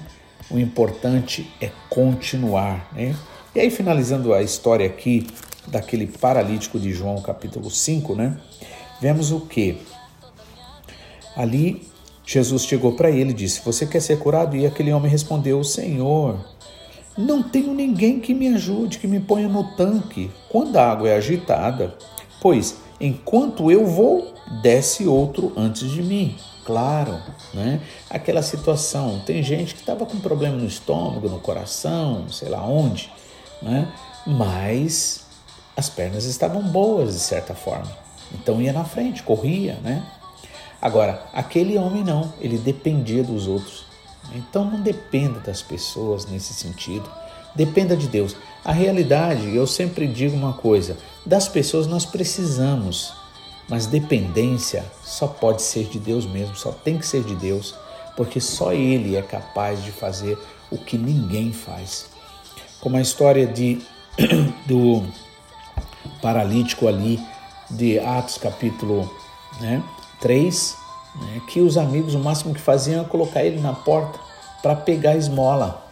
O 0.50 0.58
importante 0.58 1.52
é 1.60 1.70
continuar, 1.90 2.90
né? 2.94 3.14
E 3.54 3.60
aí, 3.60 3.70
finalizando 3.70 4.34
a 4.34 4.42
história 4.42 4.86
aqui 4.86 5.28
daquele 5.68 6.08
paralítico 6.08 6.80
de 6.80 6.94
João, 6.94 7.22
capítulo 7.22 7.70
5, 7.70 8.16
né? 8.16 8.38
Vemos 9.02 9.32
o 9.32 9.42
que? 9.42 9.78
Ali, 11.36 11.86
Jesus 12.26 12.64
chegou 12.64 12.94
para 12.94 13.12
ele 13.12 13.32
e 13.32 13.34
disse: 13.34 13.62
Você 13.66 13.86
quer 13.86 14.02
ser 14.02 14.20
curado? 14.20 14.56
E 14.56 14.66
aquele 14.66 14.94
homem 14.94 15.12
respondeu: 15.12 15.62
Senhor, 15.66 16.40
não 17.18 17.44
tenho 17.44 17.74
ninguém 17.74 18.22
que 18.22 18.34
me 18.34 18.48
ajude, 18.48 19.00
que 19.00 19.08
me 19.08 19.20
ponha 19.20 19.50
no 19.50 19.76
tanque 19.76 20.32
quando 20.50 20.78
a 20.78 20.92
água 20.92 21.10
é 21.10 21.18
agitada, 21.18 21.94
pois 22.42 22.78
enquanto 23.02 23.70
eu 23.70 23.86
vou, 23.86 24.34
desce 24.62 25.06
outro 25.08 25.52
antes 25.58 25.90
de 25.92 26.02
mim 26.02 26.38
claro, 26.68 27.18
né? 27.54 27.80
Aquela 28.10 28.42
situação, 28.42 29.22
tem 29.26 29.42
gente 29.42 29.74
que 29.74 29.80
estava 29.80 30.06
com 30.06 30.20
problema 30.20 30.58
no 30.58 30.68
estômago, 30.68 31.30
no 31.30 31.40
coração, 31.40 32.28
sei 32.30 32.50
lá 32.50 32.62
onde, 32.62 33.10
né? 33.62 33.88
Mas 34.26 35.26
as 35.78 35.90
pernas 35.90 36.26
estavam 36.26 36.62
boas 36.62 37.14
de 37.14 37.22
certa 37.22 37.56
forma. 37.56 37.90
Então 38.34 38.62
ia 38.62 38.74
na 38.74 38.84
frente, 38.84 39.24
corria, 39.24 39.76
né? 39.82 40.06
Agora, 40.82 41.24
aquele 41.34 41.78
homem 41.78 42.04
não, 42.04 42.34
ele 42.42 42.58
dependia 42.58 43.24
dos 43.24 43.48
outros. 43.48 43.86
Então 44.36 44.66
não 44.66 44.82
dependa 44.82 45.40
das 45.40 45.62
pessoas 45.62 46.26
nesse 46.26 46.54
sentido. 46.54 47.10
Dependa 47.56 47.96
de 47.96 48.10
Deus. 48.10 48.36
A 48.64 48.74
realidade, 48.74 49.56
eu 49.56 49.66
sempre 49.66 50.06
digo 50.06 50.36
uma 50.36 50.52
coisa: 50.52 50.98
das 51.26 51.48
pessoas 51.48 51.88
nós 51.88 52.06
precisamos 52.06 53.14
mas 53.70 53.86
dependência 53.86 54.86
só 55.04 55.28
pode 55.28 55.62
ser 55.62 55.86
de 55.86 56.00
Deus 56.00 56.26
mesmo, 56.26 56.56
só 56.56 56.72
tem 56.72 56.98
que 56.98 57.06
ser 57.06 57.24
de 57.24 57.36
Deus, 57.36 57.76
porque 58.16 58.40
só 58.40 58.74
Ele 58.74 59.16
é 59.16 59.22
capaz 59.22 59.84
de 59.84 59.92
fazer 59.92 60.38
o 60.72 60.78
que 60.78 60.98
ninguém 60.98 61.52
faz. 61.52 62.08
Como 62.80 62.98
a 62.98 63.02
história 63.02 63.46
de, 63.46 63.82
do 64.66 65.04
paralítico 66.22 66.88
ali 66.88 67.20
de 67.70 68.00
Atos 68.00 68.38
capítulo 68.38 69.12
né, 69.60 69.84
3, 70.22 70.78
né, 71.16 71.42
que 71.48 71.60
os 71.60 71.78
amigos 71.78 72.16
o 72.16 72.20
máximo 72.20 72.54
que 72.54 72.62
faziam 72.62 73.02
era 73.02 73.10
colocar 73.10 73.44
ele 73.44 73.60
na 73.60 73.74
porta 73.74 74.20
para 74.62 74.76
pegar 74.76 75.16
esmola. 75.16 75.86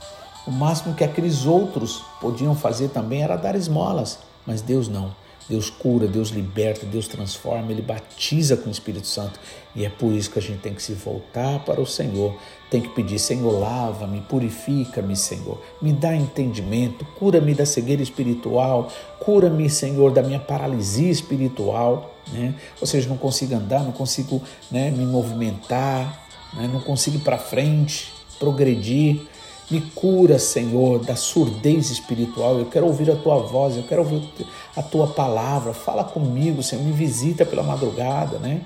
O 0.47 0.51
máximo 0.51 0.93
que 0.93 1.03
aqueles 1.03 1.45
outros 1.45 2.03
podiam 2.21 2.55
fazer 2.55 2.89
também 2.89 3.23
era 3.23 3.35
dar 3.35 3.55
esmolas, 3.55 4.19
mas 4.45 4.61
Deus 4.61 4.87
não. 4.87 5.13
Deus 5.47 5.69
cura, 5.69 6.07
Deus 6.07 6.29
liberta, 6.29 6.85
Deus 6.85 7.07
transforma, 7.07 7.71
Ele 7.71 7.81
batiza 7.81 8.57
com 8.57 8.67
o 8.67 8.71
Espírito 8.71 9.07
Santo. 9.07 9.39
E 9.75 9.85
é 9.85 9.89
por 9.89 10.11
isso 10.11 10.31
que 10.31 10.39
a 10.39 10.41
gente 10.41 10.59
tem 10.59 10.73
que 10.73 10.81
se 10.81 10.93
voltar 10.93 11.59
para 11.59 11.79
o 11.79 11.85
Senhor, 11.85 12.35
tem 12.69 12.81
que 12.81 12.89
pedir: 12.89 13.19
Senhor, 13.19 13.51
lava-me, 13.51 14.21
purifica-me, 14.21 15.15
Senhor, 15.15 15.61
me 15.81 15.93
dá 15.93 16.15
entendimento, 16.15 17.05
cura-me 17.17 17.53
da 17.53 17.65
cegueira 17.65 18.01
espiritual, 18.01 18.91
cura-me, 19.19 19.69
Senhor, 19.69 20.11
da 20.11 20.23
minha 20.23 20.39
paralisia 20.39 21.11
espiritual. 21.11 22.15
Né? 22.31 22.55
Ou 22.81 22.87
seja, 22.87 23.07
não 23.07 23.17
consigo 23.17 23.53
andar, 23.53 23.83
não 23.83 23.91
consigo 23.91 24.41
né, 24.71 24.89
me 24.89 25.05
movimentar, 25.05 26.25
né? 26.53 26.67
não 26.71 26.79
consigo 26.79 27.17
ir 27.17 27.21
para 27.21 27.37
frente, 27.37 28.11
progredir. 28.39 29.27
Me 29.69 29.81
cura, 29.81 30.37
Senhor, 30.37 30.99
da 30.99 31.15
surdez 31.15 31.89
espiritual. 31.89 32.59
Eu 32.59 32.67
quero 32.67 32.85
ouvir 32.85 33.09
a 33.09 33.15
tua 33.15 33.37
voz, 33.39 33.75
eu 33.75 33.83
quero 33.83 34.03
ouvir 34.03 34.29
a 34.75 34.81
tua 34.81 35.07
palavra. 35.07 35.73
Fala 35.73 36.03
comigo, 36.03 36.61
Senhor, 36.61 36.83
me 36.83 36.91
visita 36.91 37.45
pela 37.45 37.63
madrugada, 37.63 38.37
né? 38.37 38.61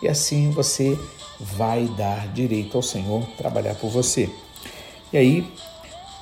E 0.00 0.08
assim 0.08 0.50
você 0.50 0.96
vai 1.40 1.86
dar 1.96 2.28
direito 2.28 2.76
ao 2.76 2.82
Senhor 2.82 3.22
trabalhar 3.36 3.74
por 3.74 3.90
você. 3.90 4.30
E 5.12 5.18
aí, 5.18 5.52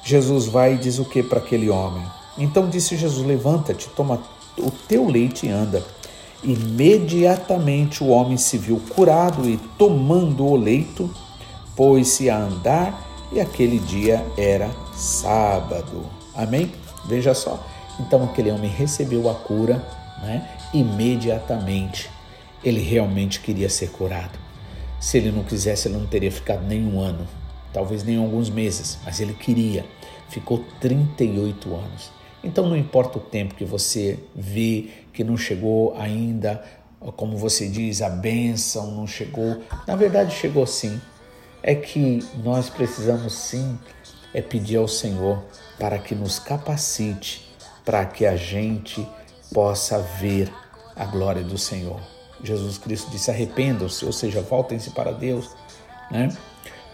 Jesus 0.03 0.47
vai 0.47 0.75
e 0.75 0.79
diz 0.79 0.99
o 0.99 1.05
que 1.05 1.23
para 1.23 1.39
aquele 1.39 1.69
homem? 1.69 2.05
Então 2.39 2.69
disse 2.69 2.97
Jesus: 2.97 3.27
Levanta-te, 3.27 3.89
toma 3.91 4.23
o 4.59 4.71
teu 4.71 5.09
leite 5.09 5.49
anda. 5.49 5.85
Imediatamente 6.43 8.05
o 8.05 8.09
homem 8.09 8.37
se 8.37 8.57
viu 8.57 8.81
curado 8.95 9.49
e, 9.49 9.57
tomando 9.79 10.47
o 10.47 10.55
leito, 10.55 11.11
pôs-se 11.75 12.31
a 12.31 12.39
andar, 12.39 13.06
e 13.33 13.41
aquele 13.41 13.79
dia 13.79 14.25
era 14.37 14.71
sábado. 14.95 16.07
Amém? 16.35 16.73
Veja 17.07 17.35
só. 17.35 17.65
Então 17.99 18.25
aquele 18.25 18.51
homem 18.51 18.71
recebeu 18.71 19.29
a 19.29 19.35
cura, 19.35 19.85
né? 20.23 20.49
Imediatamente 20.73 22.11
ele 22.63 22.81
realmente 22.81 23.41
queria 23.41 23.69
ser 23.69 23.91
curado. 23.91 24.39
Se 25.01 25.19
ele 25.19 25.31
não 25.31 25.45
quisesse, 25.45 25.89
ele 25.89 25.97
não 25.97 26.07
teria 26.07 26.33
ficado 26.33 26.67
nem 26.67 26.85
um 26.85 27.01
ano, 27.01 27.27
talvez 27.73 28.03
nem 28.03 28.17
alguns 28.17 28.51
meses, 28.51 28.99
mas 29.05 29.21
ele 29.21 29.35
queria. 29.35 29.85
Ficou 30.29 30.65
38 30.81 31.75
anos. 31.75 32.11
Então 32.43 32.69
não 32.69 32.77
importa 32.77 33.19
o 33.19 33.21
tempo 33.21 33.55
que 33.55 33.65
você 33.65 34.19
vê 34.35 34.89
que 35.13 35.23
não 35.23 35.37
chegou 35.37 35.95
ainda, 35.97 36.63
como 37.17 37.37
você 37.37 37.69
diz, 37.69 38.03
a 38.03 38.09
bênção 38.09 38.91
não 38.93 39.07
chegou. 39.07 39.63
Na 39.87 39.97
verdade, 39.97 40.35
chegou 40.35 40.67
sim. 40.67 41.01
É 41.67 41.75
que 41.75 42.25
nós 42.45 42.71
precisamos 42.71 43.35
sim 43.35 43.77
é 44.33 44.41
pedir 44.41 44.77
ao 44.77 44.87
Senhor 44.87 45.43
para 45.81 45.99
que 45.99 46.15
nos 46.15 46.39
capacite, 46.39 47.45
para 47.85 48.05
que 48.07 48.25
a 48.25 48.37
gente 48.37 49.05
possa 49.53 49.99
ver 49.99 50.49
a 50.95 51.05
glória 51.05 51.43
do 51.43 51.59
Senhor. 51.59 52.01
Jesus 52.41 52.79
Cristo 52.79 53.11
disse: 53.11 53.33
arrependam-se, 53.33 54.05
ou 54.05 54.13
seja, 54.13 54.41
voltem-se 54.43 54.91
para 54.91 55.11
Deus, 55.11 55.51
né? 56.09 56.29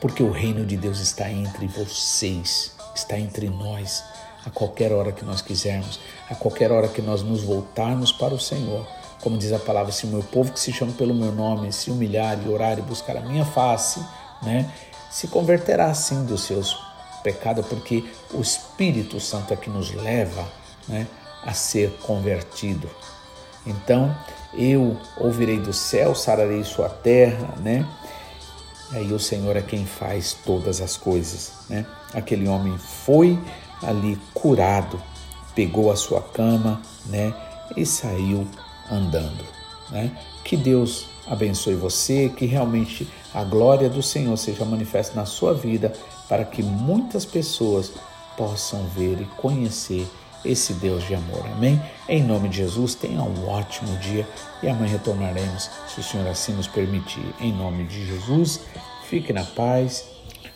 Porque 0.00 0.22
o 0.22 0.30
reino 0.30 0.64
de 0.64 0.78
Deus 0.78 1.00
está 1.00 1.30
entre 1.30 1.66
vocês, 1.66 2.72
está 2.94 3.18
entre 3.18 3.50
nós, 3.50 4.02
a 4.46 4.48
qualquer 4.48 4.90
hora 4.90 5.12
que 5.12 5.22
nós 5.22 5.42
quisermos, 5.42 6.00
a 6.30 6.34
qualquer 6.34 6.72
hora 6.72 6.88
que 6.88 7.02
nós 7.02 7.22
nos 7.22 7.42
voltarmos 7.42 8.10
para 8.10 8.32
o 8.32 8.40
Senhor. 8.40 8.86
Como 9.20 9.36
diz 9.36 9.52
a 9.52 9.58
palavra, 9.58 9.92
se 9.92 10.06
o 10.06 10.08
meu 10.08 10.22
povo 10.22 10.50
que 10.50 10.58
se 10.58 10.72
chama 10.72 10.92
pelo 10.92 11.14
meu 11.14 11.30
nome 11.30 11.72
se 11.72 11.90
humilhar 11.90 12.38
e 12.42 12.48
orar 12.48 12.78
e 12.78 12.82
buscar 12.82 13.18
a 13.18 13.20
minha 13.20 13.44
face, 13.44 14.00
né, 14.42 14.70
se 15.10 15.28
converterá 15.28 15.92
sim 15.94 16.24
dos 16.24 16.44
seus 16.44 16.76
pecados, 17.22 17.66
porque 17.66 18.04
o 18.32 18.40
Espírito 18.40 19.20
Santo 19.20 19.52
é 19.52 19.56
que 19.56 19.70
nos 19.70 19.94
leva 19.94 20.46
né, 20.88 21.06
a 21.44 21.52
ser 21.52 21.90
convertido. 22.02 22.88
Então, 23.66 24.14
eu 24.54 24.96
ouvirei 25.16 25.58
do 25.58 25.72
céu, 25.72 26.14
sararei 26.14 26.64
sua 26.64 26.88
terra, 26.88 27.54
né? 27.58 27.86
Aí 28.90 29.12
o 29.12 29.18
Senhor 29.18 29.56
é 29.56 29.62
quem 29.62 29.86
faz 29.86 30.34
todas 30.44 30.80
as 30.80 30.96
coisas, 30.96 31.52
né? 31.68 31.86
Aquele 32.12 32.46
homem 32.46 32.76
foi 32.76 33.38
ali 33.82 34.18
curado, 34.34 35.00
pegou 35.54 35.90
a 35.90 35.96
sua 35.96 36.20
cama, 36.20 36.82
né? 37.06 37.32
E 37.76 37.86
saiu 37.86 38.46
andando, 38.90 39.46
né? 39.90 40.10
Que 40.44 40.56
Deus 40.56 41.06
abençoe 41.26 41.74
você, 41.74 42.28
que 42.28 42.44
realmente 42.44 43.08
a 43.34 43.44
glória 43.44 43.88
do 43.88 44.02
Senhor 44.02 44.36
seja 44.36 44.64
manifesta 44.64 45.14
na 45.14 45.24
sua 45.24 45.54
vida, 45.54 45.92
para 46.28 46.44
que 46.44 46.62
muitas 46.62 47.24
pessoas 47.24 47.92
possam 48.36 48.84
ver 48.88 49.20
e 49.20 49.24
conhecer 49.36 50.06
esse 50.44 50.74
Deus 50.74 51.06
de 51.06 51.14
amor. 51.14 51.46
Amém? 51.46 51.80
Em 52.08 52.22
nome 52.22 52.48
de 52.48 52.58
Jesus, 52.58 52.94
tenha 52.94 53.22
um 53.22 53.48
ótimo 53.48 53.96
dia 53.98 54.26
e 54.62 54.68
amanhã 54.68 54.92
retornaremos, 54.92 55.70
se 55.88 56.00
o 56.00 56.02
Senhor 56.02 56.26
assim 56.26 56.52
nos 56.52 56.66
permitir. 56.66 57.24
Em 57.40 57.52
nome 57.52 57.84
de 57.84 58.06
Jesus, 58.06 58.60
fique 59.08 59.32
na 59.32 59.44
paz 59.44 60.04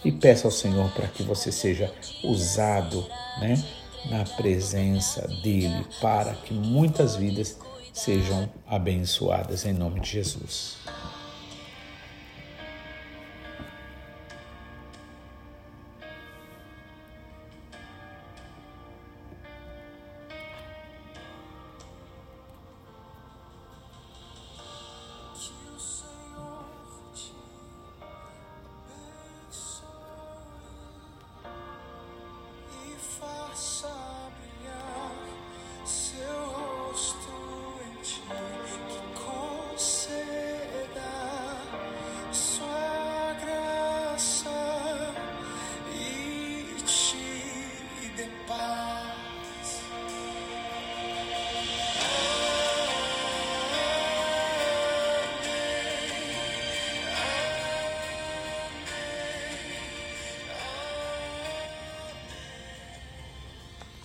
e 0.05 0.11
peça 0.11 0.47
ao 0.47 0.53
Senhor 0.53 0.91
para 0.91 1.09
que 1.09 1.23
você 1.23 1.53
seja 1.53 1.93
usado, 2.25 3.07
né, 3.41 3.63
na 4.11 4.25
presença 4.25 5.27
dele, 5.43 5.87
para 6.01 6.35
que 6.35 6.55
muitas 6.55 7.17
vidas 7.17 7.57
sejam 7.93 8.49
abençoadas 8.67 9.65
em 9.65 9.73
nome 9.73 10.01
de 10.01 10.11
Jesus. 10.11 10.77